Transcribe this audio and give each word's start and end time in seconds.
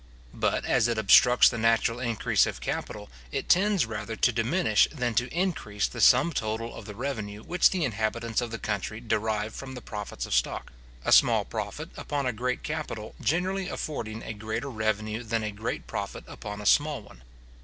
But 0.33 0.65
as 0.65 0.87
it 0.87 0.97
obstructs 0.97 1.47
the 1.47 1.59
natural 1.59 1.99
increase 1.99 2.47
of 2.47 2.59
capital, 2.59 3.07
it 3.31 3.47
tends 3.47 3.85
rather 3.85 4.15
to 4.15 4.31
diminish 4.31 4.87
than 4.91 5.13
to 5.13 5.29
increase 5.31 5.87
the 5.87 6.01
sum 6.01 6.33
total 6.33 6.73
of 6.73 6.85
the 6.85 6.95
revenue 6.95 7.43
which 7.43 7.69
the 7.69 7.85
inhabitants 7.85 8.41
of 8.41 8.49
the 8.49 8.57
country 8.57 8.99
derive 8.99 9.53
from 9.53 9.75
the 9.75 9.79
profits 9.79 10.25
of 10.25 10.33
stock; 10.33 10.73
a 11.05 11.11
small 11.11 11.45
profit 11.45 11.89
upon 11.95 12.25
a 12.25 12.33
great 12.33 12.63
capital 12.63 13.13
generally 13.21 13.69
affording 13.69 14.23
a 14.23 14.33
greater 14.33 14.71
revenue 14.71 15.21
than 15.21 15.43
a 15.43 15.51
great 15.51 15.85
profit 15.85 16.23
upon 16.27 16.61
a 16.61 16.65
small 16.65 17.03
one. 17.03 17.21